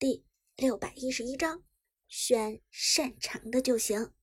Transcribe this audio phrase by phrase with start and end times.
[0.00, 0.24] 第
[0.56, 1.62] 六百一十一章，
[2.08, 4.14] 选擅长的就行，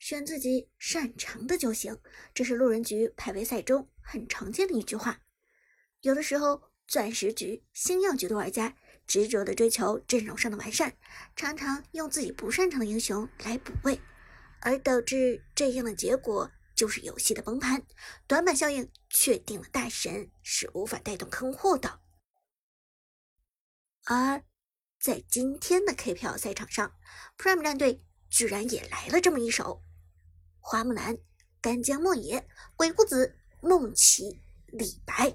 [0.00, 1.96] 选自己擅长的就行。
[2.34, 5.20] 这是路人局排位赛中很常见的一句话。
[6.00, 8.76] 有的时候，钻石局、星耀局的玩家
[9.06, 10.98] 执着的追求阵容上的完善，
[11.36, 14.00] 常常用自己不擅长的英雄来补位，
[14.60, 17.86] 而导致这样的结果就是游戏的崩盘。
[18.26, 22.00] 短板效应确定了，大神是无法带动坑货的。
[24.06, 24.44] 而
[25.00, 26.94] 在今天的 KPL 赛场上
[27.38, 29.82] ，Prime 战队居然也来了这么一手：
[30.60, 31.16] 花木兰、
[31.62, 32.46] 干将莫邪、
[32.76, 35.34] 鬼谷子、梦琪、李白，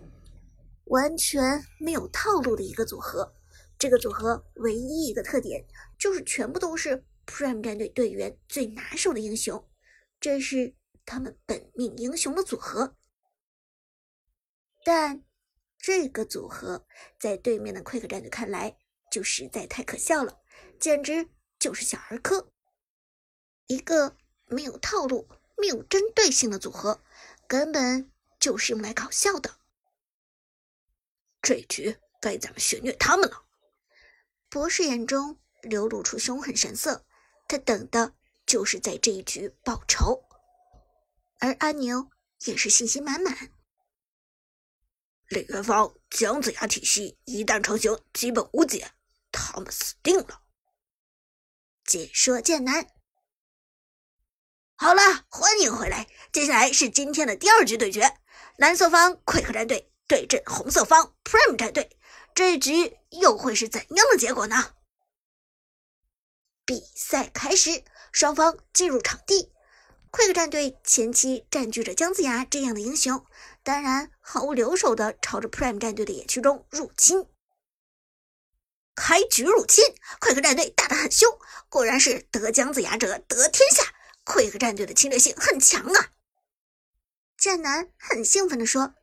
[0.85, 3.35] 完全没有套路的一个组合。
[3.79, 5.65] 这个组合唯一一个特点
[5.97, 9.67] 就是全部都是 Prime 战队队员最拿手的英雄，
[10.19, 10.75] 这是
[11.05, 12.95] 他们本命英雄的组合。
[14.83, 15.23] 但。
[15.79, 16.85] 这个组合
[17.17, 18.77] 在对面的 Quick 战队看来
[19.09, 20.39] 就实在太可笑了，
[20.79, 22.51] 简直就是小儿科。
[23.67, 25.27] 一个没有套路、
[25.57, 27.01] 没有针对性的组合，
[27.47, 29.57] 根本就是用来搞笑的。
[31.41, 33.45] 这局该咱们血虐他们了。
[34.49, 37.05] 博士眼中流露出凶狠神色，
[37.47, 38.13] 他等的
[38.45, 40.23] 就是在这一局报仇。
[41.39, 42.09] 而阿牛
[42.45, 43.53] 也是信心满满。
[45.29, 48.91] 李元芳、姜子牙体系一旦成型，基本无解，
[49.31, 50.41] 他们死定了。
[51.85, 52.87] 解说剑南，
[54.75, 56.07] 好了，欢迎回来。
[56.31, 58.17] 接下来是今天的第二局对决，
[58.57, 61.95] 蓝色方奎克战队对阵红色方 Prime 战队，
[62.33, 64.73] 这一局又会是怎样的结果呢？
[66.65, 69.53] 比赛开始，双方进入场地。
[70.11, 73.25] Quick 战队前期占据着姜子牙这样的英雄。
[73.63, 77.27] 当然，毫无留手的朝着 Prime 战队的野区中入侵。
[78.95, 79.85] 开局入侵
[80.19, 83.93] ，Quick 战队打得很凶，果然是得姜子牙者得天下。
[84.25, 86.11] Quick 战队的侵略性很强啊！
[87.37, 88.93] 战男很兴奋地说：“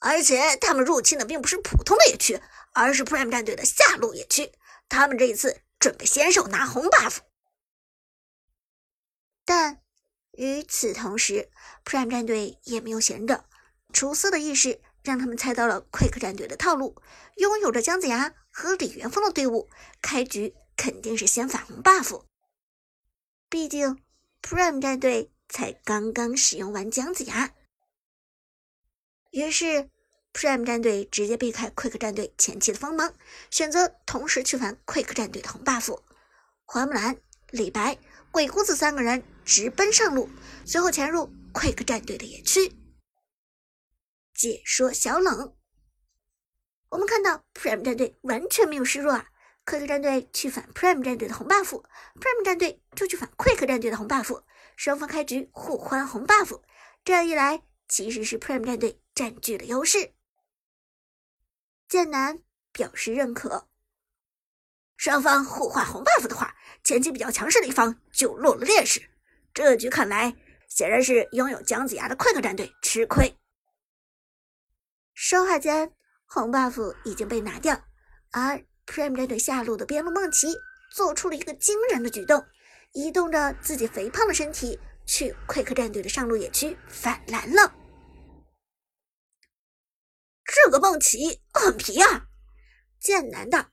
[0.00, 2.40] 而且他们入侵的并不是普通的野区，
[2.72, 4.52] 而是 Prime 战队的下路野区。
[4.88, 7.18] 他们这一次准备先手拿红 buff。”
[9.44, 9.83] 但
[10.36, 11.48] 与此同时
[11.84, 13.44] ，Prime 战队也没有闲着。
[13.92, 16.96] 出色的意识让他们猜到了 Quick 战队的套路，
[17.36, 19.68] 拥有着姜子牙和李元芳的队伍，
[20.02, 22.24] 开局肯定是先反红 buff。
[23.48, 24.02] 毕竟
[24.42, 27.52] Prime 战队才刚刚使用完姜子牙，
[29.30, 29.88] 于是
[30.32, 33.14] Prime 战队直接避开 Quick 战队前期的锋芒，
[33.50, 36.00] 选择同时去反 Quick 战队的红 buff。
[36.64, 37.16] 花木兰、
[37.50, 37.96] 李白、
[38.32, 40.28] 鬼谷子三个人直奔上路，
[40.64, 42.72] 随后潜入 Quick 战队的野区。
[44.32, 45.56] 解说小冷，
[46.88, 49.28] 我们看到 Prime 战队完全没有示弱啊
[49.64, 54.42] ！Quick 战队去反 Prime 战队的红 buff，Prime 战队就去反 Quick 战队的红 buff，
[54.76, 56.60] 双方开局互换红 buff，
[57.04, 60.14] 这样一来其实是 Prime 战队占据了优势。
[61.88, 63.68] 剑南表示认可，
[64.96, 69.10] 双方互换红 buff 的话，前期比较强势的一方就落了劣势。
[69.54, 70.34] 这局看来，
[70.68, 73.32] 显然是拥有姜子牙的快克战队吃亏。
[75.14, 75.92] 说话间，
[76.26, 77.80] 红 buff 已经被拿掉，
[78.32, 80.48] 而 Prime 战队下路的边路梦琪
[80.92, 82.44] 做出了一个惊人的举动，
[82.94, 87.72] 移动着自己肥胖的身体去快克战队的上路野区反蓝了。
[90.44, 92.26] 这个梦琪很皮啊，
[92.98, 93.70] 剑南的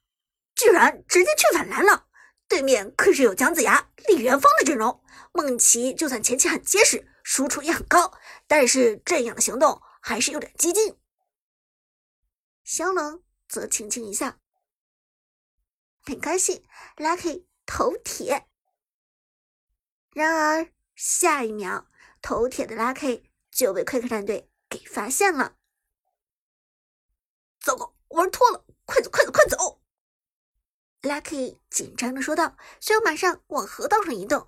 [0.56, 2.06] 居然直接去反蓝了。
[2.52, 5.02] 对面可是有姜子牙、李元芳的阵容，
[5.32, 11.00] 梦琪就算前期很结实，输出也很高，但是这样的行动还是有点激进。
[12.66, 14.38] 香冷则轻轻一笑，
[16.06, 16.66] 没关系
[16.98, 18.50] ，Lucky 头铁。
[20.14, 21.88] 然而下一秒，
[22.22, 25.56] 头铁的 Lucky 就被 Quick 战队给发现了。
[27.62, 28.66] 糟糕，玩脱了！
[28.86, 29.81] 快走，快走，快走
[31.02, 34.48] ！Lucky 紧张的说道，随后马上往河道上移动。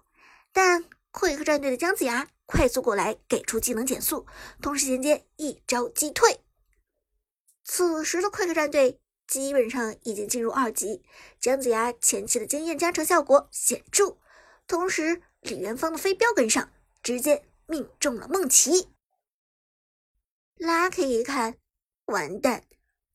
[0.51, 4.27] 但 Quick 战队的姜子牙快速过来，给出技能减速，
[4.61, 6.41] 同时衔接一招击退。
[7.63, 11.03] 此时的 Quick 战队基本上已经进入二级，
[11.39, 14.17] 姜子牙前期的经验加成效果显著，
[14.67, 16.71] 同时李元芳的飞镖跟上，
[17.01, 18.89] 直接命中了梦琪。
[20.57, 21.57] Lucky 一看，
[22.05, 22.63] 完蛋，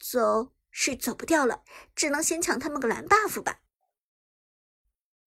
[0.00, 0.50] 走
[0.80, 1.64] 是走不掉了，
[1.96, 3.58] 只能先抢他们个蓝 buff 吧。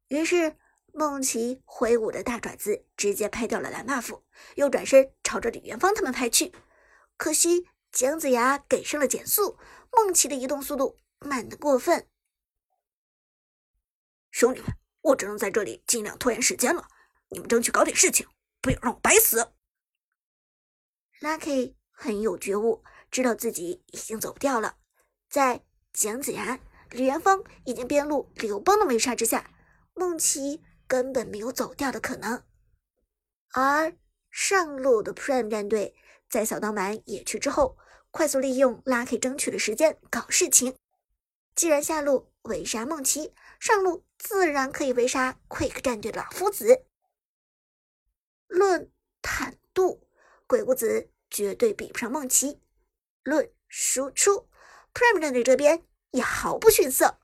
[0.07, 0.55] 于是
[0.93, 4.21] 梦琪挥舞着大爪子，直接拍掉了蓝 buff，
[4.55, 6.53] 又转身朝着李元芳他们拍去，
[7.17, 7.67] 可惜。
[7.91, 9.59] 姜子牙给上了减速，
[9.91, 12.07] 梦琪的移动速度慢得过分。
[14.31, 14.69] 兄弟们，
[15.01, 16.87] 我只能在这里尽量拖延时间了，
[17.27, 18.25] 你们争取搞点事情，
[18.61, 19.51] 不要让我白死。
[21.19, 24.77] Lucky 很有觉悟，知道自己已经走不掉了。
[25.31, 25.63] 在
[25.93, 29.49] 姜子牙、李元芳已经边路刘邦的围杀之下，
[29.93, 32.43] 孟琪根本没有走掉的可能。
[33.53, 33.95] 而
[34.29, 35.95] 上路的 Prime 战队
[36.29, 37.77] 在扫荡完野区之后，
[38.11, 40.77] 快速利用 Lucky 争取的时间搞事情。
[41.55, 46.85] 既然下路围杀孟琪，上路自然可以围杀 Quick 战队的老夫子。
[48.47, 48.91] 论
[49.21, 50.05] 坦度，
[50.45, 52.59] 鬼谷子绝对比不上梦琪；
[53.23, 54.49] 论输出
[54.93, 57.19] ，Prime 战队这边也毫不逊色。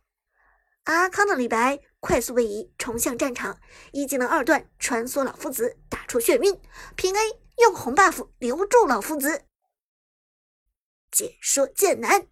[0.83, 3.59] 阿康的李白快速位移冲向战场，
[3.91, 6.61] 一技能二段穿梭老夫子，打出眩晕，
[6.95, 9.45] 平 A 用红 buff 留住老夫子。
[11.11, 12.27] 解说剑南，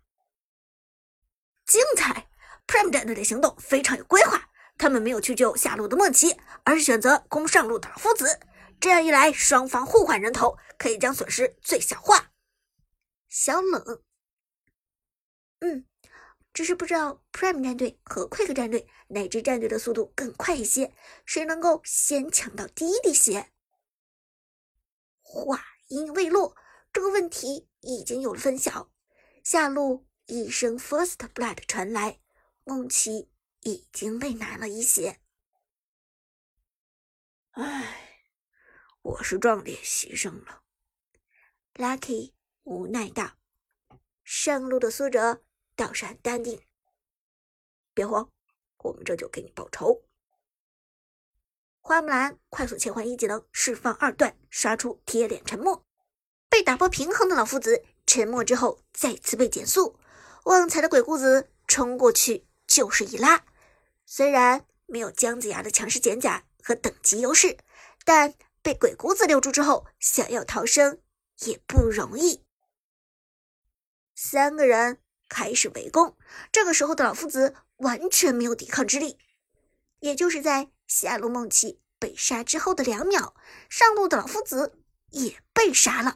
[1.66, 2.30] 精彩
[2.68, 8.40] ！Prime 战队的行动非常有规划，他们没有去救下路的梦琪，而是选择攻上路的老夫子。
[8.80, 12.32] 这样一来，双方互换人头，可以将损失最小化。
[13.28, 14.02] 小冷，
[15.60, 15.86] 嗯。
[16.54, 23.52] 只是不知道 Prime 战队和 Quick 战队哪支战队的速度更快一些，谁能够先抢到第一滴血？
[25.20, 26.56] 话音未落，
[26.94, 28.90] 这个问题已经有了分晓。
[29.44, 32.22] 下路一声 First Blood 传来，
[32.64, 33.30] 梦琪
[33.60, 35.20] 已经被拿了一血。
[37.52, 38.22] 唉，
[39.02, 40.64] 我是壮烈牺牲了。
[41.74, 42.32] Lucky
[42.64, 43.34] 无奈道
[44.24, 45.44] ：“上路的苏哲。”
[45.76, 46.62] 倒是很淡定，
[47.94, 48.32] 别慌，
[48.78, 50.04] 我们这就给你报仇。
[51.82, 55.86] 花木兰快速切换一技能，释放二段，刷出贴脸沉默。
[56.50, 60.00] 被打破平衡的老夫子沉默之后，再次被减速。
[60.46, 63.46] 旺财的鬼谷子冲过去就是一拉，
[64.06, 67.58] 虽然没有姜子牙的强势减甲和等级优势，
[68.04, 71.02] 但被鬼谷子留住之后，想要逃生
[71.42, 72.44] 也不容易。
[74.16, 75.05] 三个人。
[75.36, 76.16] 开始围攻，
[76.50, 79.18] 这个时候的老夫子完全没有抵抗之力。
[80.00, 83.36] 也就是在下路梦琪被杀之后的两秒，
[83.70, 84.80] 上路的老夫子
[85.10, 86.16] 也被杀了。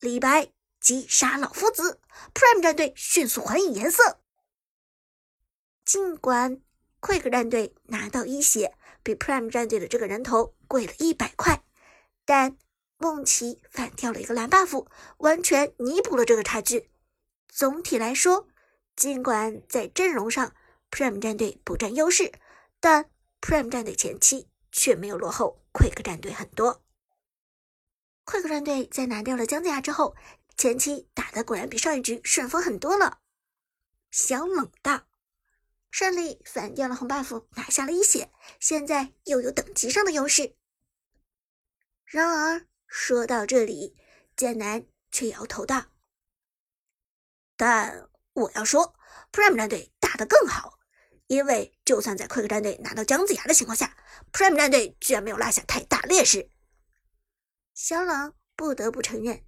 [0.00, 1.98] 李白击杀老夫子
[2.34, 4.20] ，Prime 战队迅速还以颜色。
[5.86, 6.60] 尽管
[7.00, 11.64] Quick 战队拿到一血比 Prime 战队的这个人头贵了一百块，
[12.26, 12.58] 但
[12.98, 14.86] 梦琪反掉了一个蓝 buff，
[15.18, 16.90] 完全弥补了这个差距。
[17.48, 18.48] 总体来说，
[18.94, 20.54] 尽管在阵容上
[20.90, 22.32] Prime 战队不占优势，
[22.80, 23.10] 但
[23.40, 26.84] Prime 战队前期却没有落后 Quick 战队很多。
[28.24, 30.16] Quick 战队在拿掉了姜子牙之后，
[30.56, 33.20] 前期打的果然比上一局顺风很多了。
[34.10, 35.06] 小冷道，
[35.90, 40.56] 胜利反掉了红 buff，拿下了一血，现在又有等级上的优势。
[42.04, 43.96] 然而说到这里，
[44.36, 45.86] 剑南却摇头道。
[47.56, 48.94] 但我要说
[49.32, 50.78] ，Prime 战队打得更好，
[51.26, 53.96] 因为就算在 Quick 战队拿到姜子牙的情况下
[54.32, 56.50] ，Prime 战队居然没有落下太大劣势。
[57.74, 59.42] 小冷不得不承认，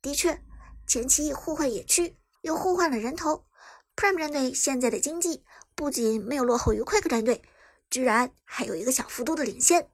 [0.00, 0.42] 的确，
[0.86, 3.46] 前期互换野区又互换了人头
[3.94, 5.44] ，Prime 战队现在的经济
[5.74, 7.42] 不仅没有落后于 Quick 战队，
[7.90, 9.90] 居然还有一个小幅度的领先。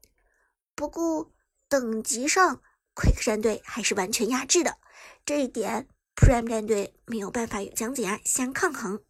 [0.77, 1.33] 不过
[1.69, 2.63] 等级上
[2.95, 4.79] ，Quick 战队还是完全压制的，
[5.25, 5.89] 这一点。
[6.17, 9.05] Prime 战队没有办法与姜子牙相抗衡，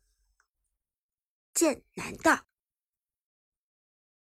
[1.53, 2.47] 剑难道？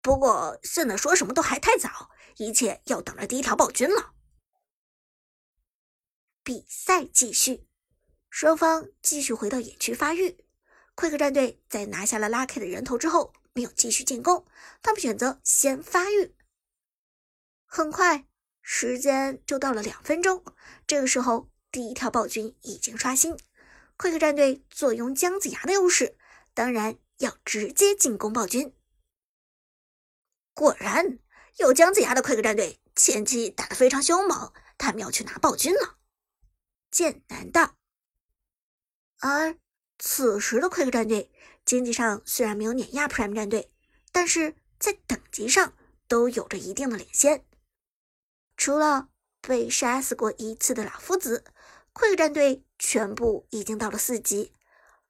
[0.01, 4.15] 不过现在说什么都还太早，一切要等着第一条暴君了。
[6.43, 7.67] 比赛继续，
[8.31, 10.47] 双方继续回到野区发育。
[10.95, 14.47] Quick 战队在拿下了 Lucky 的人头之后，没有继续进攻，
[14.81, 16.35] 他们选择先发育。
[17.67, 18.27] 很快，
[18.63, 20.45] 时间就到了两分钟，
[20.87, 21.50] 这个时候。
[21.73, 23.39] 第一条暴君已经刷新
[23.97, 26.17] 快克战队坐拥姜子牙的优势，
[26.53, 28.75] 当然要直接进攻暴君。
[30.53, 31.21] 果然，
[31.59, 35.99] 有姜子牙的快克战队前期打得非常凶猛，他们要去拿暴君了。
[36.91, 37.77] 剑南道。
[39.21, 39.57] 而
[39.99, 41.31] 此时的快克战队
[41.65, 43.71] 经济上虽然没有碾压 Prime 战队，
[44.11, 45.75] 但是在等级上
[46.09, 47.45] 都有着一定的领先，
[48.57, 49.11] 除了
[49.41, 51.45] 被杀死过一次的老夫子。
[52.01, 54.55] Quick 战队全部已经到了四级，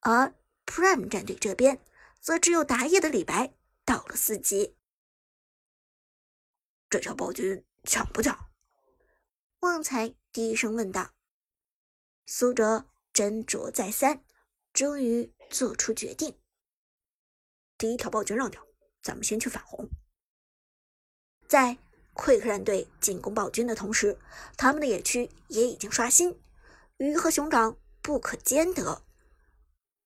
[0.01, 0.35] 而
[0.67, 1.81] Prime 战队这边
[2.21, 3.55] 则只有打野的李白
[3.85, 4.77] 到了四级。
[6.89, 8.51] 这条暴君抢不抢？
[9.61, 11.13] 旺财低声问道。
[12.27, 14.25] 苏哲斟酌再三，
[14.73, 16.41] 终于做出决定：
[17.79, 18.67] 第一条暴君让掉，
[19.01, 19.89] 咱们先去反红。
[21.47, 21.79] 在
[22.15, 24.19] Quick 战队进攻暴君的同时，
[24.57, 26.40] 他们的野区也已经刷新，
[27.01, 29.03] 鱼和熊掌不可兼得。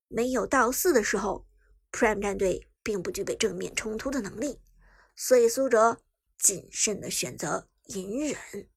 [0.06, 1.44] 没有到四的时候
[1.90, 4.60] ，Prime 战队并不具备正面冲突的能力，
[5.16, 6.00] 所以苏哲
[6.38, 8.68] 谨慎的选择隐忍。